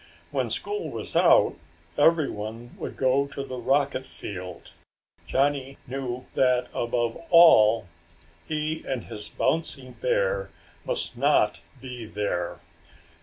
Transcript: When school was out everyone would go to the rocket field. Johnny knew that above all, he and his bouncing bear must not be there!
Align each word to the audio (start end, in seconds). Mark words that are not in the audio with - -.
When 0.31 0.49
school 0.49 0.89
was 0.89 1.15
out 1.15 1.57
everyone 1.95 2.71
would 2.79 2.95
go 2.97 3.27
to 3.27 3.43
the 3.43 3.59
rocket 3.59 4.03
field. 4.07 4.71
Johnny 5.27 5.77
knew 5.85 6.25
that 6.33 6.69
above 6.73 7.17
all, 7.29 7.87
he 8.47 8.83
and 8.87 9.03
his 9.03 9.29
bouncing 9.29 9.91
bear 9.91 10.49
must 10.85 11.15
not 11.17 11.59
be 11.79 12.07
there! 12.07 12.57